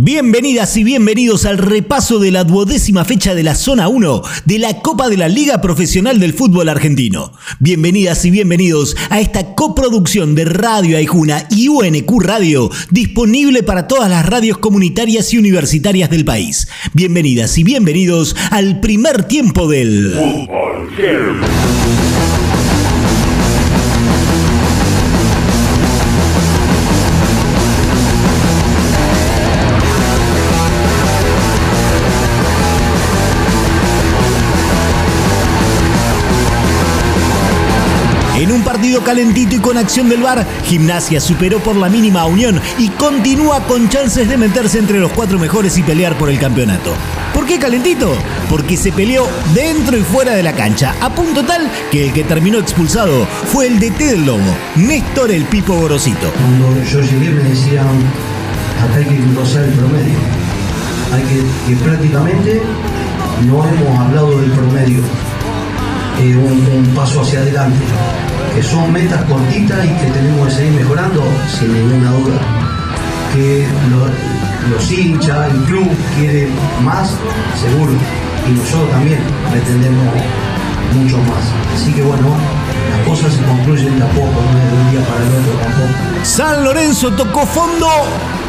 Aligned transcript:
Bienvenidas 0.00 0.76
y 0.76 0.84
bienvenidos 0.84 1.44
al 1.44 1.58
repaso 1.58 2.20
de 2.20 2.30
la 2.30 2.44
duodécima 2.44 3.04
fecha 3.04 3.34
de 3.34 3.42
la 3.42 3.56
Zona 3.56 3.88
1 3.88 4.22
de 4.44 4.60
la 4.60 4.80
Copa 4.80 5.08
de 5.08 5.16
la 5.16 5.26
Liga 5.26 5.60
Profesional 5.60 6.20
del 6.20 6.34
Fútbol 6.34 6.68
Argentino. 6.68 7.32
Bienvenidas 7.58 8.24
y 8.24 8.30
bienvenidos 8.30 8.96
a 9.10 9.18
esta 9.18 9.56
coproducción 9.56 10.36
de 10.36 10.44
Radio 10.44 10.98
Aijuna 10.98 11.48
y 11.50 11.66
UNQ 11.66 12.12
Radio, 12.20 12.70
disponible 12.92 13.64
para 13.64 13.88
todas 13.88 14.08
las 14.08 14.24
radios 14.24 14.58
comunitarias 14.58 15.34
y 15.34 15.38
universitarias 15.38 16.10
del 16.10 16.24
país. 16.24 16.68
Bienvenidas 16.94 17.58
y 17.58 17.64
bienvenidos 17.64 18.36
al 18.52 18.78
primer 18.78 19.24
tiempo 19.24 19.66
del 19.66 20.12
Fútbol 20.12 20.90
En 38.38 38.52
un 38.52 38.62
partido 38.62 39.02
calentito 39.02 39.56
y 39.56 39.58
con 39.58 39.76
acción 39.76 40.08
del 40.08 40.22
VAR, 40.22 40.46
Gimnasia 40.64 41.20
superó 41.20 41.58
por 41.58 41.74
la 41.74 41.88
mínima 41.88 42.24
Unión 42.24 42.60
y 42.78 42.88
continúa 42.90 43.64
con 43.64 43.88
chances 43.88 44.28
de 44.28 44.36
meterse 44.36 44.78
entre 44.78 45.00
los 45.00 45.10
cuatro 45.10 45.40
mejores 45.40 45.76
y 45.76 45.82
pelear 45.82 46.16
por 46.16 46.30
el 46.30 46.38
campeonato. 46.38 46.94
¿Por 47.34 47.46
qué 47.46 47.58
calentito? 47.58 48.14
Porque 48.48 48.76
se 48.76 48.92
peleó 48.92 49.26
dentro 49.54 49.98
y 49.98 50.02
fuera 50.02 50.34
de 50.34 50.44
la 50.44 50.52
cancha, 50.52 50.94
a 51.00 51.12
punto 51.12 51.44
tal 51.44 51.68
que 51.90 52.06
el 52.06 52.12
que 52.12 52.22
terminó 52.22 52.58
expulsado 52.58 53.26
fue 53.52 53.66
el 53.66 53.80
DT 53.80 53.98
del 53.98 54.24
Lobo, 54.24 54.54
Néstor 54.76 55.32
el 55.32 55.44
Pipo 55.46 55.74
Gorosito. 55.74 56.30
Cuando 56.30 56.84
yo 56.84 57.00
llegué 57.00 57.30
me 57.30 57.42
decían, 57.42 57.88
acá 58.80 58.98
hay 58.98 59.04
que 59.04 59.16
engrosar 59.16 59.64
el 59.64 59.72
promedio. 59.72 60.18
Hay 61.12 61.24
que, 61.24 61.74
prácticamente 61.84 62.62
no 63.48 63.66
hemos 63.66 63.98
hablado 63.98 64.38
del 64.38 64.52
promedio, 64.52 65.00
eh, 66.20 66.36
un 66.36 66.94
paso 66.94 67.22
hacia 67.22 67.40
adelante 67.40 67.84
que 68.58 68.64
son 68.64 68.92
metas 68.92 69.22
cortitas 69.26 69.84
y 69.84 69.88
que 69.88 70.06
tenemos 70.10 70.48
que 70.48 70.54
seguir 70.54 70.72
mejorando 70.72 71.22
sin 71.56 71.72
ninguna 71.72 72.10
duda. 72.10 72.34
Que 73.32 73.64
lo- 73.88 74.74
los 74.74 74.90
hinchas, 74.90 75.52
el 75.52 75.58
club 75.62 75.88
quiere 76.18 76.48
más, 76.82 77.10
seguro, 77.60 77.92
y 78.48 78.50
nosotros 78.58 78.90
también 78.90 79.20
pretendemos 79.52 80.06
mucho 80.92 81.18
más. 81.18 81.44
Así 81.72 81.92
que 81.92 82.02
bueno, 82.02 82.34
las 82.90 83.06
cosas 83.06 83.32
se 83.32 83.42
concluyen 83.44 83.96
de 83.96 84.04
a 84.04 84.08
poco, 84.08 84.26
no 84.52 84.58
es 84.58 84.70
de 84.72 84.76
un 84.76 84.90
día 84.90 85.00
para 85.08 85.20
el 85.22 85.28
otro 85.28 85.52
tampoco. 85.62 86.24
San 86.24 86.64
Lorenzo 86.64 87.12
tocó 87.12 87.46
fondo 87.46 87.86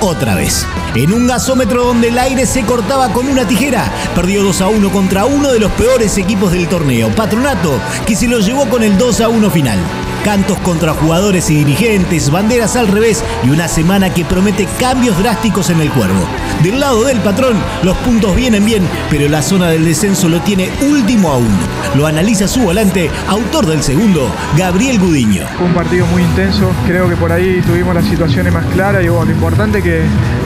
otra 0.01 0.35
vez. 0.35 0.65
En 0.95 1.13
un 1.13 1.27
gasómetro 1.27 1.85
donde 1.85 2.09
el 2.09 2.17
aire 2.17 2.45
se 2.45 2.63
cortaba 2.63 3.13
con 3.13 3.27
una 3.27 3.47
tijera, 3.47 3.91
perdió 4.15 4.43
2 4.43 4.61
a 4.61 4.67
1 4.67 4.91
contra 4.91 5.25
uno 5.25 5.51
de 5.51 5.59
los 5.59 5.71
peores 5.73 6.17
equipos 6.17 6.51
del 6.51 6.67
torneo, 6.67 7.09
Patronato, 7.09 7.79
que 8.05 8.15
se 8.15 8.27
lo 8.27 8.39
llevó 8.39 8.67
con 8.69 8.83
el 8.83 8.97
2 8.97 9.21
a 9.21 9.29
1 9.29 9.49
final. 9.51 9.79
Cantos 10.23 10.57
contra 10.59 10.93
jugadores 10.93 11.49
y 11.49 11.55
dirigentes, 11.55 12.29
banderas 12.29 12.75
al 12.75 12.87
revés 12.87 13.23
y 13.43 13.49
una 13.51 13.67
semana 13.67 14.13
que 14.13 14.25
promete 14.25 14.67
cambios 14.77 15.17
drásticos 15.17 15.69
en 15.69 15.79
el 15.79 15.89
cuervo. 15.91 16.27
Del 16.61 16.79
lado 16.79 17.05
del 17.05 17.19
patrón, 17.19 17.55
los 17.83 17.95
puntos 17.97 18.35
vienen 18.35 18.65
bien, 18.65 18.83
pero 19.09 19.29
la 19.29 19.41
zona 19.41 19.69
del 19.69 19.85
descenso 19.85 20.27
lo 20.27 20.41
tiene 20.41 20.69
último 20.81 21.31
aún. 21.31 21.57
Lo 21.95 22.05
analiza 22.05 22.49
su 22.49 22.61
volante, 22.61 23.09
autor 23.27 23.65
del 23.65 23.81
segundo, 23.81 24.29
Gabriel 24.57 24.99
Gudiño. 24.99 25.45
Un 25.63 25.73
partido 25.73 26.05
muy 26.07 26.21
intenso, 26.21 26.69
creo 26.85 27.07
que 27.07 27.15
por 27.15 27.31
ahí 27.31 27.61
tuvimos 27.65 27.95
las 27.95 28.05
situaciones 28.05 28.53
más 28.53 28.65
claras 28.65 29.03
y 29.03 29.07
bueno, 29.07 29.25
lo 29.25 29.31
importante 29.31 29.77
es 29.77 29.83
que 29.85 29.88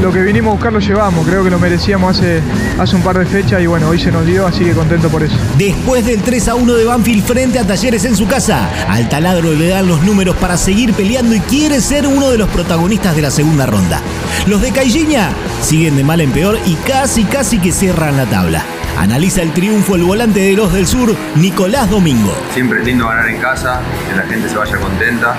lo 0.02 0.12
que 0.12 0.22
vinimos 0.22 0.52
a 0.52 0.54
buscar 0.54 0.74
lo 0.74 0.80
llevamos, 0.80 1.26
creo 1.26 1.44
que 1.44 1.50
lo 1.50 1.60
merecíamos 1.60 2.18
hace, 2.18 2.42
hace 2.80 2.96
un 2.96 3.02
par 3.02 3.18
de 3.18 3.26
fechas 3.26 3.62
y 3.62 3.68
bueno, 3.68 3.88
hoy 3.90 4.00
se 4.00 4.12
nos 4.12 4.26
dio, 4.26 4.46
así 4.46 4.64
que 4.64 4.74
contento 4.74 5.10
por 5.10 5.24
eso. 5.24 5.36
Después 5.58 6.06
del 6.06 6.22
3 6.22 6.48
a 6.50 6.56
1 6.56 6.74
de 6.74 6.86
Banfield 6.86 7.24
frente 7.24 7.60
a 7.60 7.66
Talleres 7.66 8.06
en 8.06 8.16
su 8.16 8.28
casa, 8.28 8.70
al 8.90 9.10
taladro 9.10 9.54
le 9.54 9.70
dan 9.70 9.88
los 9.88 10.02
números 10.04 10.36
para 10.38 10.58
seguir 10.58 10.94
peleando 10.94 11.36
y 11.36 11.40
quiere 11.42 11.82
ser 11.82 12.08
uno 12.08 12.30
de 12.30 12.38
los 12.38 12.50
protagonistas 12.50 13.16
de 13.16 13.22
la 13.22 13.32
segunda 13.32 13.66
ronda. 13.66 14.02
Los 14.48 14.62
de 14.62 14.72
Cailliña 14.72 15.30
siguen 15.62 15.96
de 15.96 16.04
mal 16.04 16.22
en 16.22 16.32
peor 16.32 16.60
y 16.66 16.76
casi 16.76 17.24
casi 17.24 17.60
que 17.60 17.72
cierran 17.72 18.18
la 18.18 18.26
tabla. 18.26 18.64
Analiza 18.98 19.42
el 19.42 19.52
triunfo 19.54 19.96
el 19.96 20.04
volante 20.04 20.40
de 20.40 20.54
los 20.54 20.72
del 20.72 20.86
sur, 20.86 21.16
Nicolás 21.36 21.90
Domingo. 21.90 22.36
Siempre 22.54 22.80
es 22.80 22.86
lindo 22.86 23.08
ganar 23.08 23.28
en 23.28 23.38
casa, 23.38 23.82
que 24.10 24.16
la 24.16 24.24
gente 24.24 24.48
se 24.50 24.56
vaya 24.56 24.78
contenta. 24.78 25.36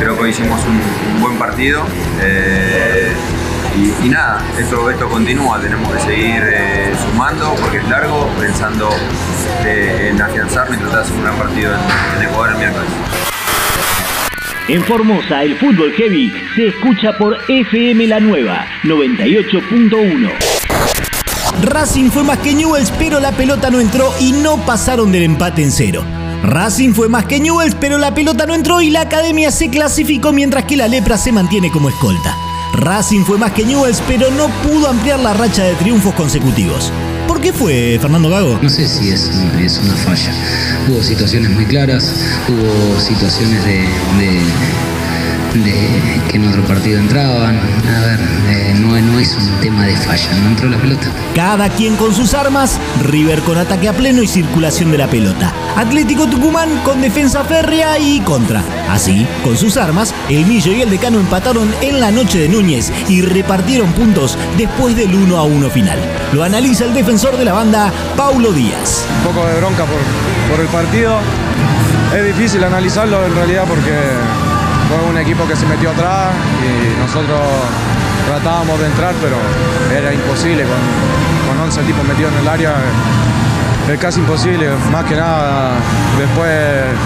Creo 0.00 0.16
que 0.16 0.22
hoy 0.24 0.30
hicimos 0.30 0.60
un, 0.64 0.80
un 1.14 1.20
buen 1.22 1.38
partido. 1.38 1.84
eh, 2.22 3.12
y, 3.76 4.06
y 4.06 4.08
nada, 4.08 4.42
esto, 4.58 4.90
esto 4.90 5.08
continúa, 5.08 5.60
tenemos 5.60 5.92
que 5.92 6.00
seguir 6.00 6.42
eh, 6.42 6.92
sumando 7.08 7.54
porque 7.60 7.76
es 7.78 7.88
largo, 7.88 8.28
pensando 8.38 8.90
eh, 9.64 10.08
en 10.10 10.20
afianzarnos 10.20 10.76
y 10.76 10.80
tratar 10.80 10.98
de 10.98 11.04
hacer 11.04 11.16
un 11.16 11.22
gran 11.22 11.36
partido 11.36 11.72
en, 11.74 11.80
en 12.16 12.28
Ecuador 12.28 12.50
el 12.50 12.56
miércoles. 12.58 12.88
En 14.68 14.82
Formosa, 14.84 15.42
el 15.44 15.56
fútbol 15.56 15.92
heavy 15.92 16.32
se 16.56 16.66
escucha 16.68 17.16
por 17.16 17.36
FM 17.48 18.06
La 18.08 18.18
Nueva 18.20 18.66
98.1. 18.84 20.30
Racing 21.62 22.10
fue 22.10 22.24
más 22.24 22.38
que 22.38 22.54
Newells, 22.54 22.90
pero 22.98 23.20
la 23.20 23.32
pelota 23.32 23.70
no 23.70 23.80
entró 23.80 24.12
y 24.18 24.32
no 24.32 24.56
pasaron 24.64 25.12
del 25.12 25.22
empate 25.24 25.62
en 25.62 25.70
cero. 25.70 26.04
Racing 26.42 26.94
fue 26.94 27.08
más 27.08 27.26
que 27.26 27.38
Newells, 27.38 27.76
pero 27.78 27.98
la 27.98 28.14
pelota 28.14 28.46
no 28.46 28.54
entró 28.54 28.80
y 28.80 28.90
la 28.90 29.02
academia 29.02 29.50
se 29.50 29.68
clasificó 29.68 30.32
mientras 30.32 30.64
que 30.64 30.76
la 30.76 30.88
lepra 30.88 31.18
se 31.18 31.32
mantiene 31.32 31.70
como 31.70 31.88
escolta. 31.90 32.34
Racing 32.72 33.24
fue 33.24 33.36
más 33.36 33.52
que 33.52 33.64
Newells, 33.64 34.02
pero 34.06 34.30
no 34.30 34.48
pudo 34.62 34.88
ampliar 34.88 35.20
la 35.20 35.34
racha 35.34 35.64
de 35.64 35.74
triunfos 35.74 36.14
consecutivos. 36.14 36.90
¿Por 37.28 37.40
qué 37.40 37.52
fue, 37.52 37.98
Fernando 38.00 38.28
Gago? 38.30 38.58
No 38.62 38.68
sé 38.68 38.88
si 38.88 39.10
es, 39.10 39.30
una 39.82 39.94
falla. 39.94 40.32
Hubo 40.88 41.02
situaciones 41.02 41.50
muy 41.50 41.64
claras, 41.66 42.12
hubo 42.48 42.98
situaciones 43.00 43.64
de- 43.64 43.86
de 45.54 46.20
que 46.28 46.36
en 46.36 46.48
otro 46.48 46.62
partido 46.64 46.98
entraban. 46.98 47.58
A 47.58 48.06
ver, 48.06 48.20
eh, 48.48 48.74
no, 48.78 48.98
no 49.00 49.18
es 49.18 49.36
un 49.36 49.60
tema 49.60 49.84
de 49.84 49.96
falla, 49.96 50.32
no 50.42 50.48
entró 50.48 50.68
la 50.68 50.78
pelota. 50.78 51.06
Cada 51.34 51.68
quien 51.68 51.96
con 51.96 52.14
sus 52.14 52.34
armas, 52.34 52.78
River 53.02 53.40
con 53.40 53.58
ataque 53.58 53.88
a 53.88 53.92
pleno 53.92 54.22
y 54.22 54.28
circulación 54.28 54.90
de 54.90 54.98
la 54.98 55.08
pelota. 55.08 55.52
Atlético 55.76 56.26
Tucumán 56.26 56.68
con 56.84 57.00
defensa 57.00 57.44
férrea 57.44 57.98
y 57.98 58.20
contra. 58.20 58.62
Así, 58.90 59.26
con 59.42 59.56
sus 59.56 59.76
armas, 59.76 60.14
el 60.28 60.46
Millo 60.46 60.72
y 60.72 60.82
el 60.82 60.90
Decano 60.90 61.18
empataron 61.18 61.72
en 61.80 62.00
la 62.00 62.10
noche 62.10 62.38
de 62.38 62.48
Núñez 62.48 62.92
y 63.08 63.22
repartieron 63.22 63.92
puntos 63.92 64.38
después 64.56 64.96
del 64.96 65.14
1 65.14 65.36
a 65.36 65.42
1 65.42 65.70
final. 65.70 65.98
Lo 66.32 66.44
analiza 66.44 66.84
el 66.84 66.94
defensor 66.94 67.36
de 67.36 67.44
la 67.44 67.52
banda, 67.52 67.92
Paulo 68.16 68.52
Díaz. 68.52 69.04
Un 69.18 69.32
poco 69.32 69.46
de 69.46 69.56
bronca 69.56 69.84
por, 69.84 70.00
por 70.50 70.60
el 70.60 70.68
partido. 70.68 71.18
Es 72.16 72.24
difícil 72.24 72.62
analizarlo 72.64 73.24
en 73.24 73.34
realidad 73.34 73.64
porque 73.68 73.92
fue 74.90 75.08
un 75.08 75.18
equipo 75.18 75.46
que 75.46 75.54
se 75.54 75.66
metió 75.66 75.90
atrás 75.90 76.30
y 76.66 76.98
nosotros 77.00 77.38
tratábamos 78.26 78.78
de 78.80 78.86
entrar, 78.86 79.14
pero 79.22 79.36
era 79.96 80.12
imposible 80.12 80.64
con, 80.64 80.78
con 81.46 81.64
11 81.64 81.82
tipos 81.82 82.04
metidos 82.04 82.32
en 82.32 82.38
el 82.40 82.48
área. 82.48 82.74
Es 83.90 83.98
casi 83.98 84.20
imposible, 84.20 84.68
más 84.92 85.04
que 85.04 85.16
nada 85.16 85.72
después 86.18 86.50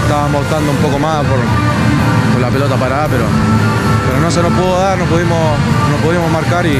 estábamos 0.02 0.42
optando 0.42 0.70
un 0.70 0.78
poco 0.78 0.98
más 0.98 1.24
por, 1.24 1.38
por 2.32 2.40
la 2.40 2.48
pelota 2.48 2.76
parada, 2.76 3.08
pero, 3.08 3.24
pero 4.06 4.20
no 4.20 4.30
se 4.30 4.42
nos 4.42 4.52
pudo 4.52 4.78
dar, 4.78 4.98
no 4.98 5.04
pudimos, 5.04 5.38
no 5.90 5.96
pudimos 6.04 6.30
marcar 6.30 6.66
y, 6.66 6.78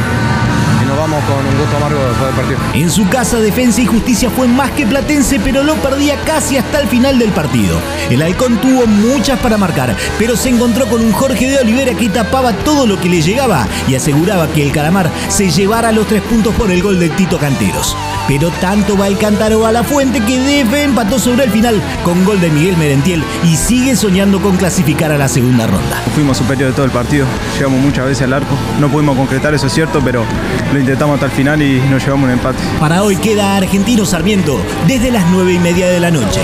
nos 0.85 0.97
vamos 0.97 1.23
con 1.25 1.47
un 1.47 1.59
gusto 1.59 1.77
amargo 1.77 2.01
después 2.09 2.27
del 2.27 2.35
partido. 2.35 2.59
En 2.75 2.91
su 2.91 3.09
casa, 3.09 3.41
Defensa 3.41 3.81
y 3.81 3.87
Justicia 3.87 4.31
fue 4.31 4.49
más 4.49 4.71
que 4.73 4.87
platense, 4.87 5.41
pero 5.41 5.63
lo 5.63 5.75
perdía 5.77 6.17
casi 6.25 6.57
hasta 6.57 6.81
el 6.81 6.89
final 6.89 7.19
del 7.19 7.33
partido. 7.33 7.79
El 8.11 8.23
Halcón 8.23 8.61
tuvo 8.61 8.87
muchas 8.87 9.39
para 9.41 9.59
marcar, 9.59 9.97
pero 10.19 10.37
se 10.37 10.51
encontró 10.51 10.87
con 10.87 11.03
un 11.03 11.13
Jorge 11.13 11.51
de 11.51 11.59
Olivera 11.59 11.95
que 11.95 12.09
tapaba 12.09 12.53
todo 12.53 12.87
lo 12.87 13.01
que 13.01 13.09
le 13.09 13.23
llegaba 13.23 13.67
y 13.89 13.95
aseguraba 13.95 14.49
que 14.49 14.63
el 14.63 14.73
Calamar 14.73 15.11
se 15.29 15.51
llevara 15.51 15.93
los 15.93 16.07
tres 16.07 16.23
puntos 16.23 16.55
por 16.55 16.71
el 16.71 16.83
gol 16.83 16.99
de 16.99 17.11
Tito 17.11 17.39
Canteros. 17.39 17.97
Pero 18.27 18.51
tanto 18.61 18.97
va 18.97 19.07
el 19.07 19.19
cántaro 19.19 19.67
a 19.67 19.73
la 19.73 19.85
fuente 19.85 20.21
que 20.21 20.41
Defe 20.41 20.85
empató 20.85 21.19
sobre 21.19 21.45
el 21.45 21.51
final 21.51 21.81
con 22.03 22.25
gol 22.25 22.41
de 22.41 22.51
Miguel 22.51 22.77
Merentiel 22.77 23.23
y 23.45 23.57
sigue 23.57 23.97
soñando 23.97 24.41
con 24.41 24.57
clasificar 24.57 25.13
a 25.13 25.19
la 25.19 25.29
segunda 25.29 25.67
ronda. 25.67 26.03
Fuimos 26.15 26.39
superiores 26.39 26.73
de 26.73 26.77
todo 26.77 26.87
el 26.87 26.93
partido, 26.93 27.27
llegamos 27.59 27.81
muchas 27.81 28.07
veces 28.07 28.23
al 28.23 28.33
arco, 28.33 28.57
no 28.81 28.89
pudimos 28.89 29.17
concretar, 29.17 29.53
eso 29.53 29.67
es 29.67 29.75
cierto, 29.75 30.01
pero 30.03 30.25
lo 30.73 30.81
intentamos 30.81 31.15
hasta 31.15 31.27
el 31.27 31.33
final 31.33 31.61
y 31.61 31.81
nos 31.91 32.03
llevamos 32.03 32.25
un 32.25 32.31
empate. 32.33 32.59
Para 32.81 33.03
hoy 33.03 33.17
queda 33.17 33.57
Argentino 33.57 34.07
Sarmiento 34.07 34.59
desde 34.87 35.11
las 35.11 35.27
nueve 35.31 35.53
y 35.53 35.59
media 35.59 35.89
de 35.89 36.01
la 36.01 36.11
noche. 36.11 36.41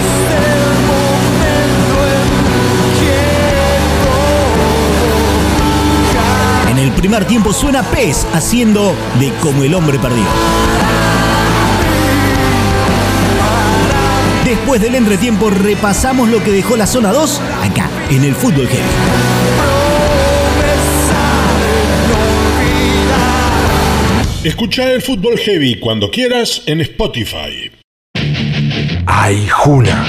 En 6.70 6.78
el 6.78 6.92
primer 6.92 7.24
tiempo 7.24 7.52
suena 7.52 7.82
Pez 7.82 8.26
haciendo 8.32 8.94
de 9.18 9.32
como 9.40 9.64
el 9.64 9.74
hombre 9.74 9.98
perdió. 9.98 10.24
Después 14.50 14.80
del 14.80 14.96
entretiempo 14.96 15.48
repasamos 15.48 16.28
lo 16.28 16.42
que 16.42 16.50
dejó 16.50 16.76
la 16.76 16.84
zona 16.84 17.12
2 17.12 17.40
acá, 17.62 17.88
en 18.10 18.24
el 18.24 18.34
fútbol 18.34 18.66
heavy. 18.66 18.82
Escucha 24.42 24.92
el 24.92 25.02
fútbol 25.02 25.38
heavy 25.38 25.78
cuando 25.78 26.10
quieras 26.10 26.64
en 26.66 26.80
Spotify. 26.80 27.70
Ay, 29.06 29.46
Juna. 29.48 30.04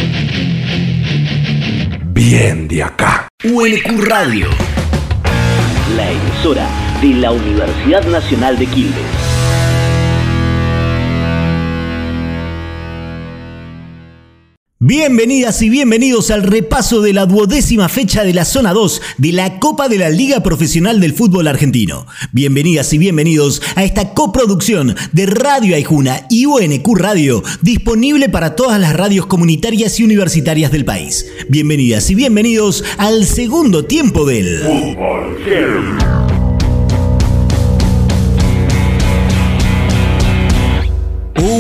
Bien 2.06 2.68
de 2.68 2.82
acá. 2.82 3.28
UNQ 3.44 4.08
Radio. 4.08 4.48
La 5.96 6.10
emisora 6.10 6.68
de 7.00 7.14
la 7.14 7.32
Universidad 7.32 8.04
Nacional 8.06 8.58
de 8.58 8.66
Quilmes. 8.66 9.31
Bienvenidas 14.84 15.62
y 15.62 15.70
bienvenidos 15.70 16.32
al 16.32 16.42
repaso 16.42 17.02
de 17.02 17.14
la 17.14 17.28
duodécima 17.28 17.88
fecha 17.88 18.24
de 18.24 18.34
la 18.34 18.46
zona 18.46 18.74
2 18.74 19.00
de 19.20 19.32
la 19.32 19.60
Copa 19.60 19.88
de 19.88 20.00
la 20.00 20.10
Liga 20.10 20.42
Profesional 20.42 21.00
del 21.00 21.14
Fútbol 21.14 21.48
Argentino. 21.48 22.08
Bienvenidas 22.32 22.92
y 22.92 22.98
bienvenidos 22.98 23.62
a 23.76 23.84
esta 23.84 24.16
coproducción 24.16 24.96
de 25.12 25.28
Radio 25.28 25.76
Aijuna 25.76 26.26
y 26.32 26.48
UNQ 26.48 26.96
Radio, 26.96 27.44
disponible 27.62 28.28
para 28.28 28.56
todas 28.56 28.82
las 28.82 28.96
radios 28.96 29.28
comunitarias 29.28 30.00
y 30.00 30.04
universitarias 30.04 30.72
del 30.72 30.84
país. 30.84 31.28
Bienvenidas 31.48 32.10
y 32.10 32.16
bienvenidos 32.16 32.84
al 32.98 33.28
segundo 33.28 33.86
tiempo 33.86 34.26
del 34.26 34.62
Fútbol 34.62 36.31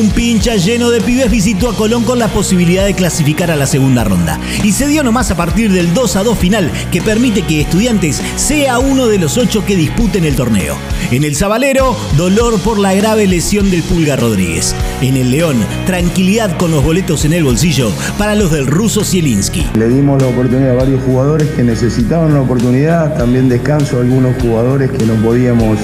Un 0.02 0.10
pincha 0.10 0.56
lleno 0.56 0.90
de 0.90 1.00
pibes 1.00 1.30
visitó 1.30 1.70
a 1.70 1.76
Colón 1.76 2.04
con 2.06 2.18
la 2.18 2.28
posibilidad 2.28 2.86
de 2.86 2.96
clasificar 2.96 3.52
a 3.52 3.56
la 3.56 3.68
segunda 3.68 4.04
ronda. 4.04 4.40
Y 4.64 4.72
se 4.72 4.88
dio 4.88 5.04
nomás 5.04 5.30
a 5.30 5.38
partir 5.38 5.72
del 5.72 5.94
2 5.94 6.16
a 6.16 6.24
2 6.24 6.40
final 6.40 6.72
que 6.92 7.04
permite 7.04 7.44
que 7.44 7.62
Estudiantes 7.62 8.20
sea 8.36 8.80
uno 8.80 9.06
de 9.06 9.20
los 9.20 9.38
ocho 9.38 9.64
que 9.64 9.76
disputen 9.76 10.26
el 10.26 10.36
torneo. 10.36 10.76
En 11.12 11.24
el 11.24 11.36
Zabalero, 11.36 11.96
dolor 12.18 12.60
por 12.62 12.80
la 12.80 12.96
grave 12.96 13.28
lesión 13.28 13.70
del 13.70 13.84
Pulga 13.84 14.16
Rodríguez. 14.16 14.76
En 15.02 15.18
el 15.18 15.30
León, 15.30 15.58
tranquilidad 15.86 16.58
con 16.58 16.72
los 16.72 16.84
boletos 16.84 17.24
en 17.26 17.34
el 17.34 17.44
bolsillo 17.44 17.92
para 18.18 18.34
los 18.34 18.50
del 18.52 18.66
ruso 18.66 19.04
Zielinski. 19.04 19.68
Le 19.76 19.88
dimos 19.88 20.20
la 20.20 20.30
oportunidad 20.30 20.72
a 20.72 20.76
varios 20.78 21.04
jugadores 21.04 21.48
que 21.50 21.62
necesitaban 21.62 22.32
una 22.32 22.42
oportunidad, 22.42 23.16
también 23.20 23.50
descanso 23.50 23.98
a 23.98 24.02
algunos 24.02 24.36
jugadores 24.42 24.90
que 24.90 25.06
no 25.06 25.14
podíamos 25.22 25.78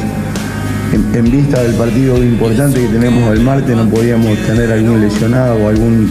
en, 1.14 1.32
vista 1.32 1.62
del 1.62 1.74
partido 1.74 2.18
importante 2.24 2.82
que 2.82 2.88
tenemos 2.88 3.32
el 3.34 3.42
martes 3.42 3.76
no 3.76 3.88
podíamos 3.90 4.38
tener 4.46 4.72
algún 4.72 5.02
lesionado 5.02 5.56
o 5.56 5.70
algún 5.70 6.10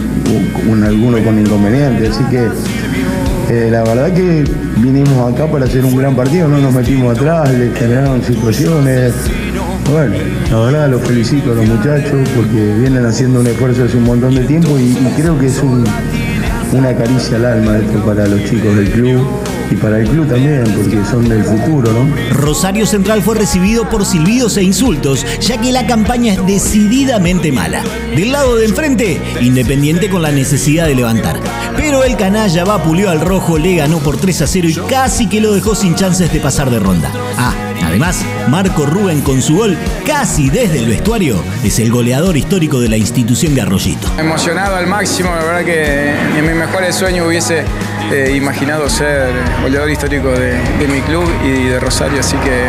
alguno 0.83 1.23
con 1.23 1.39
inconveniente. 1.39 2.07
Así 2.07 2.23
que 2.25 2.47
eh, 3.49 3.69
la 3.71 3.83
verdad 3.83 4.13
que 4.13 4.43
vinimos 4.77 5.33
acá 5.33 5.47
para 5.47 5.65
hacer 5.65 5.85
un 5.85 5.95
gran 5.95 6.15
partido, 6.15 6.47
no 6.47 6.57
nos 6.59 6.73
metimos 6.73 7.17
atrás, 7.17 7.53
le 7.53 7.71
generaron 7.71 8.21
situaciones. 8.23 9.13
Bueno, 9.91 10.15
la 10.51 10.59
verdad 10.59 10.89
los 10.89 11.01
felicito 11.01 11.53
a 11.53 11.55
los 11.55 11.65
muchachos 11.65 12.27
porque 12.35 12.73
vienen 12.77 13.05
haciendo 13.05 13.39
un 13.39 13.47
esfuerzo 13.47 13.85
hace 13.85 13.97
un 13.97 14.03
montón 14.03 14.35
de 14.35 14.43
tiempo 14.43 14.77
y, 14.77 14.93
creo 15.15 15.39
que 15.39 15.47
es 15.47 15.61
una 16.73 16.93
caricia 16.93 17.37
al 17.37 17.45
alma 17.45 17.77
esto 17.77 18.03
para 18.05 18.27
los 18.27 18.43
chicos 18.43 18.75
del 18.75 18.91
club 18.91 19.46
y 19.69 19.75
para 19.75 19.99
el 19.99 20.07
club 20.07 20.27
también, 20.27 20.63
porque 20.75 21.03
son 21.09 21.27
del 21.27 21.43
futuro, 21.43 21.91
¿no? 21.91 22.35
Rosario 22.35 22.85
Central 22.85 23.21
fue 23.21 23.35
recibido 23.35 23.89
por 23.89 24.05
silbidos 24.05 24.57
e 24.57 24.63
insultos, 24.63 25.25
ya 25.39 25.59
que 25.59 25.71
la 25.71 25.85
campaña 25.85 26.33
es 26.33 26.45
decididamente 26.45 27.51
mala. 27.51 27.83
Del 28.15 28.31
lado 28.31 28.55
de 28.55 28.65
enfrente, 28.65 29.21
Independiente 29.41 30.09
con 30.09 30.21
la 30.21 30.31
necesidad 30.31 30.87
de 30.87 30.95
levantar. 30.95 31.39
Pero 31.75 32.03
el 32.03 32.17
canalla 32.17 32.63
vapuleó 32.63 33.09
al 33.09 33.21
rojo, 33.21 33.57
le 33.57 33.75
ganó 33.75 33.99
por 33.99 34.17
3 34.17 34.41
a 34.41 34.47
0 34.47 34.67
y 34.69 34.75
casi 34.89 35.27
que 35.27 35.41
lo 35.41 35.53
dejó 35.53 35.75
sin 35.75 35.95
chances 35.95 36.31
de 36.31 36.39
pasar 36.39 36.69
de 36.69 36.79
ronda. 36.79 37.11
Ah, 37.37 37.53
Además, 37.87 38.21
Marco 38.49 38.85
Rubén 38.85 39.21
con 39.21 39.41
su 39.41 39.55
gol 39.57 39.77
casi 40.05 40.49
desde 40.49 40.79
el 40.79 40.87
vestuario 40.87 41.41
es 41.63 41.79
el 41.79 41.89
goleador 41.89 42.35
histórico 42.35 42.81
de 42.81 42.89
la 42.89 42.97
institución 42.97 43.55
de 43.55 43.61
Arroyito. 43.61 44.09
Emocionado 44.17 44.75
al 44.75 44.87
máximo, 44.87 45.29
la 45.33 45.43
verdad 45.43 45.65
que 45.65 46.11
en 46.37 46.45
mis 46.45 46.55
mejores 46.55 46.95
sueños 46.95 47.25
hubiese 47.25 47.63
eh, 48.11 48.33
imaginado 48.35 48.89
ser 48.89 49.33
goleador 49.61 49.89
histórico 49.89 50.29
de, 50.29 50.57
mi 50.87 51.01
club 51.01 51.29
y 51.43 51.67
de 51.67 51.79
Rosario, 51.79 52.19
así 52.19 52.37
que 52.37 52.67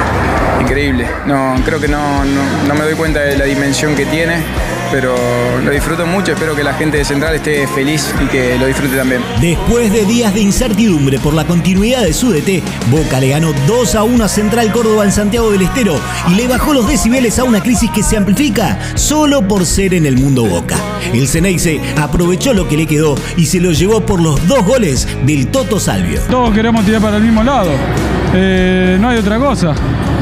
increíble. 0.60 1.06
No, 1.26 1.54
creo 1.64 1.80
que 1.80 1.88
no, 1.88 2.24
no 2.24 2.74
me 2.74 2.84
doy 2.84 2.94
cuenta 2.94 3.20
de 3.20 3.36
la 3.36 3.44
dimensión 3.44 3.94
que 3.94 4.06
tiene 4.06 4.42
pero 4.90 5.14
lo 5.62 5.70
disfruto 5.70 6.06
mucho, 6.06 6.32
espero 6.32 6.54
que 6.54 6.62
la 6.62 6.74
gente 6.74 6.98
de 6.98 7.04
Central 7.04 7.34
esté 7.34 7.66
feliz 7.66 8.14
y 8.22 8.26
que 8.26 8.58
lo 8.58 8.66
disfrute 8.66 8.96
también. 8.96 9.22
Después 9.40 9.92
de 9.92 10.04
días 10.04 10.32
de 10.34 10.40
incertidumbre 10.40 11.18
por 11.18 11.34
la 11.34 11.46
continuidad 11.46 12.02
de 12.02 12.12
su 12.12 12.32
DT, 12.32 12.62
Boca 12.90 13.20
le 13.20 13.28
ganó 13.28 13.52
2 13.66 13.94
a 13.94 14.02
1 14.02 14.24
a 14.24 14.28
Central 14.28 14.72
Córdoba 14.72 15.04
en 15.04 15.12
Santiago 15.12 15.50
del 15.50 15.62
Estero 15.62 16.00
y 16.28 16.34
le 16.34 16.48
bajó 16.48 16.72
los 16.72 16.88
decibeles 16.88 17.38
a 17.38 17.44
una 17.44 17.62
crisis 17.62 17.90
que 17.90 18.02
se 18.02 18.16
amplifica 18.16 18.78
solo 18.94 19.46
por 19.46 19.66
ser 19.66 19.94
en 19.94 20.06
el 20.06 20.16
mundo 20.16 20.44
Boca. 20.44 20.76
El 21.12 21.28
Ceneice 21.28 21.80
aprovechó 21.96 22.52
lo 22.52 22.68
que 22.68 22.76
le 22.76 22.86
quedó 22.86 23.14
y 23.36 23.46
se 23.46 23.60
lo 23.60 23.72
llevó 23.72 24.00
por 24.00 24.20
los 24.20 24.46
dos 24.46 24.64
goles 24.64 25.08
del 25.24 25.48
Toto 25.48 25.80
Salvio. 25.80 26.20
Todos 26.30 26.52
queremos 26.52 26.84
tirar 26.84 27.00
para 27.00 27.16
el 27.16 27.22
mismo 27.22 27.42
lado, 27.42 27.70
eh, 28.34 28.98
no 29.00 29.08
hay 29.08 29.18
otra 29.18 29.38
cosa, 29.38 29.74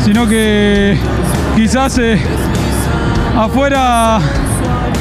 sino 0.04 0.28
que 0.28 0.96
quizás 1.56 1.98
eh, 1.98 2.18
afuera 3.36 4.20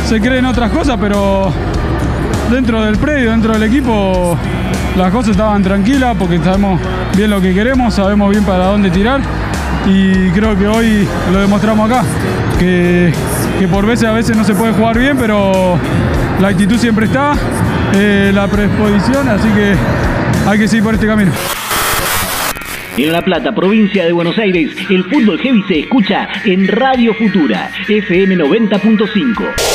se 0.07 0.19
creen 0.19 0.45
otras 0.45 0.71
cosas, 0.71 0.97
pero 0.99 1.51
dentro 2.49 2.83
del 2.83 2.97
predio, 2.97 3.31
dentro 3.31 3.53
del 3.53 3.63
equipo, 3.63 4.37
las 4.97 5.11
cosas 5.11 5.31
estaban 5.31 5.61
tranquilas 5.63 6.15
porque 6.17 6.39
sabemos 6.39 6.79
bien 7.15 7.29
lo 7.29 7.41
que 7.41 7.53
queremos, 7.53 7.93
sabemos 7.93 8.29
bien 8.29 8.43
para 8.43 8.65
dónde 8.65 8.89
tirar 8.89 9.21
y 9.85 10.29
creo 10.29 10.57
que 10.57 10.67
hoy 10.67 11.07
lo 11.31 11.41
demostramos 11.41 11.89
acá, 11.89 12.03
que, 12.59 13.13
por 13.71 13.85
veces 13.85 14.05
a 14.05 14.11
veces 14.11 14.35
no 14.35 14.43
se 14.43 14.53
puede 14.53 14.73
jugar 14.73 14.97
bien, 14.99 15.17
pero 15.17 15.79
la 16.39 16.49
actitud 16.49 16.77
siempre 16.77 17.05
está, 17.05 17.33
eh, 17.93 18.31
la 18.33 18.47
predisposición, 18.47 19.27
así 19.29 19.47
que 19.49 19.75
hay 20.47 20.59
que 20.59 20.67
seguir 20.67 20.83
por 20.83 20.93
este 20.93 21.07
camino. 21.07 21.31
En 22.97 23.11
La 23.11 23.21
Plata, 23.21 23.53
provincia 23.53 24.05
de 24.05 24.11
Buenos 24.11 24.37
Aires, 24.37 24.71
el 24.89 25.03
fútbol 25.05 25.39
heavy 25.39 25.63
se 25.67 25.79
escucha 25.79 26.29
en 26.45 26.67
Radio 26.67 27.13
Futura, 27.13 27.71
FM 27.89 28.37
90.5. 28.37 29.74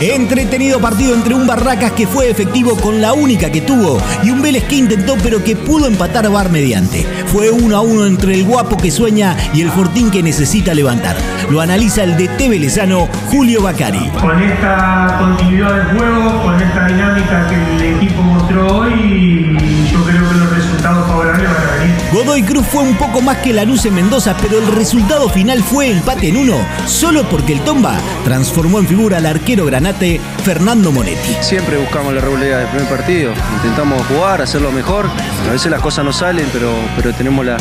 Entretenido 0.00 0.80
partido 0.80 1.14
entre 1.14 1.34
un 1.34 1.46
Barracas 1.46 1.92
que 1.92 2.06
fue 2.06 2.30
efectivo 2.30 2.74
con 2.74 3.02
la 3.02 3.12
única 3.12 3.52
que 3.52 3.60
tuvo 3.60 4.00
y 4.22 4.30
un 4.30 4.40
Vélez 4.40 4.64
que 4.64 4.76
intentó 4.76 5.16
pero 5.22 5.44
que 5.44 5.56
pudo 5.56 5.86
empatar 5.86 6.30
Bar 6.30 6.48
mediante. 6.50 7.06
Fue 7.26 7.50
uno 7.50 7.76
a 7.76 7.82
uno 7.82 8.06
entre 8.06 8.34
el 8.34 8.44
guapo 8.44 8.78
que 8.78 8.90
sueña 8.90 9.36
y 9.52 9.60
el 9.60 9.70
Fortín 9.70 10.10
que 10.10 10.22
necesita 10.22 10.72
levantar. 10.72 11.16
Lo 11.50 11.60
analiza 11.60 12.02
el 12.02 12.16
DT 12.16 12.48
velezano 12.48 13.08
Julio 13.30 13.62
Bacari. 13.62 14.08
Con 14.18 14.42
esta 14.42 15.18
continuidad 15.18 15.74
del 15.74 15.98
juego, 15.98 16.42
con 16.44 16.62
esta 16.62 16.86
dinámica 16.86 17.48
que 17.48 17.76
el 17.76 17.96
equipo 17.96 18.22
mostró 18.22 18.78
hoy, 18.78 19.58
yo 19.92 20.02
creo 20.04 20.30
que 20.30 20.34
los 20.34 20.50
resultados 20.56 21.06
favorables 21.08 21.46
van 21.46 21.56
a. 21.56 21.69
Godoy 22.12 22.42
Cruz 22.42 22.66
fue 22.66 22.82
un 22.82 22.96
poco 22.96 23.20
más 23.20 23.36
que 23.36 23.52
la 23.52 23.64
luz 23.64 23.86
en 23.86 23.94
Mendoza, 23.94 24.36
pero 24.42 24.58
el 24.58 24.66
resultado 24.66 25.28
final 25.28 25.62
fue 25.62 25.90
empate 25.90 26.28
en 26.28 26.38
uno, 26.38 26.56
solo 26.84 27.22
porque 27.28 27.52
el 27.52 27.60
Tomba 27.60 27.96
transformó 28.24 28.80
en 28.80 28.88
figura 28.88 29.18
al 29.18 29.26
arquero 29.26 29.64
granate 29.64 30.20
Fernando 30.42 30.90
Monetti. 30.90 31.36
Siempre 31.40 31.78
buscamos 31.78 32.12
la 32.12 32.20
regularidad 32.20 32.58
del 32.58 32.68
primer 32.68 32.88
partido, 32.88 33.32
intentamos 33.54 34.04
jugar, 34.08 34.42
hacerlo 34.42 34.72
mejor. 34.72 35.06
A 35.48 35.52
veces 35.52 35.70
las 35.70 35.80
cosas 35.80 36.04
no 36.04 36.12
salen, 36.12 36.48
pero, 36.52 36.72
pero 36.96 37.12
tenemos 37.14 37.46
la, 37.46 37.56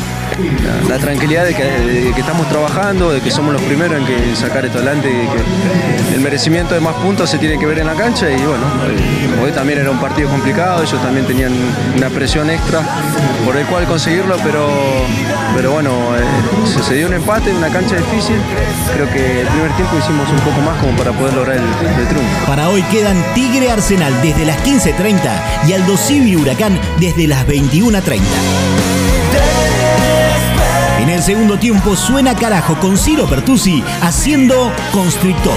tranquilidad 0.99 1.45
de 1.45 1.53
que, 1.53 2.09
estamos 2.17 2.49
trabajando, 2.49 3.11
de 3.11 3.21
que 3.21 3.29
somos 3.29 3.53
los 3.53 3.61
primeros 3.61 3.99
en 3.99 4.05
que 4.05 4.35
sacar 4.35 4.65
esto 4.65 4.79
adelante, 4.79 5.09
que 5.09 6.15
el 6.15 6.21
merecimiento 6.21 6.73
de 6.73 6.79
más 6.79 6.95
puntos 6.95 7.29
se 7.29 7.37
tiene 7.37 7.59
que 7.59 7.67
ver 7.67 7.79
en 7.79 7.87
la 7.87 7.93
cancha 7.93 8.29
y 8.31 8.37
bueno, 8.37 8.65
hoy 9.43 9.51
también 9.51 9.79
era 9.79 9.91
un 9.91 9.99
partido 9.99 10.27
complicado, 10.29 10.81
ellos 10.81 11.01
también 11.03 11.27
tenían 11.27 11.53
una 11.95 12.09
presión 12.09 12.49
extra 12.49 12.81
por 13.45 13.55
el 13.55 13.65
cual 13.67 13.85
conseguirlo 13.85 14.38
pero, 14.43 14.67
pero 15.55 15.71
bueno, 15.71 15.91
eh, 16.15 16.81
se, 16.83 16.95
dio 16.95 17.07
un 17.07 17.13
empate 17.13 17.49
en 17.49 17.57
una 17.57 17.69
cancha 17.69 17.95
difícil. 17.95 18.37
Creo 18.93 19.09
que 19.11 19.41
el 19.41 19.47
primer 19.47 19.71
tiempo 19.75 19.97
hicimos 19.97 20.29
un 20.29 20.39
poco 20.39 20.61
más 20.61 20.77
como 20.81 20.97
para 20.97 21.11
poder 21.11 21.33
lograr 21.33 21.57
el, 21.57 22.07
triunfo. 22.07 22.45
Para 22.47 22.69
hoy 22.69 22.81
quedan 22.83 23.23
Tigre 23.33 23.71
Arsenal 23.71 24.13
desde 24.21 24.45
las 24.45 24.57
15.30 24.63 25.67
y 25.67 25.73
Aldo 25.73 25.97
Civi 25.97 26.35
Huracán 26.35 26.79
desde 26.99 27.27
las 27.27 27.45
21.30. 27.47 28.19
En 31.01 31.09
el 31.09 31.23
segundo 31.23 31.57
tiempo 31.57 31.95
suena 31.95 32.35
carajo 32.35 32.79
con 32.79 32.97
Ciro 32.97 33.25
Pertusi 33.25 33.83
haciendo 34.01 34.71
constrictor. 34.91 35.55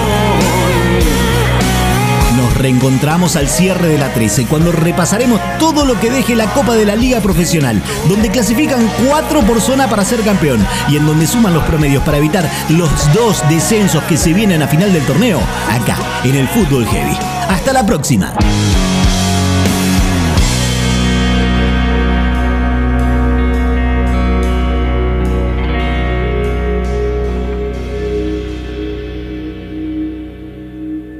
Reencontramos 2.56 3.36
al 3.36 3.48
cierre 3.48 3.88
de 3.88 3.98
la 3.98 4.12
13 4.12 4.46
cuando 4.46 4.72
repasaremos 4.72 5.40
todo 5.58 5.84
lo 5.84 5.98
que 5.98 6.10
deje 6.10 6.34
la 6.34 6.52
Copa 6.52 6.74
de 6.74 6.84
la 6.84 6.96
Liga 6.96 7.20
Profesional, 7.20 7.82
donde 8.08 8.30
clasifican 8.30 8.88
cuatro 9.06 9.40
por 9.42 9.60
zona 9.60 9.88
para 9.88 10.04
ser 10.04 10.20
campeón 10.22 10.64
y 10.88 10.96
en 10.96 11.06
donde 11.06 11.26
suman 11.26 11.54
los 11.54 11.64
promedios 11.64 12.02
para 12.02 12.18
evitar 12.18 12.48
los 12.68 12.90
dos 13.14 13.42
descensos 13.48 14.02
que 14.04 14.16
se 14.16 14.32
vienen 14.32 14.62
a 14.62 14.68
final 14.68 14.92
del 14.92 15.04
torneo, 15.04 15.40
acá, 15.70 15.96
en 16.24 16.36
el 16.36 16.48
Fútbol 16.48 16.86
Heavy. 16.86 17.16
Hasta 17.48 17.72
la 17.72 17.84
próxima. 17.84 18.32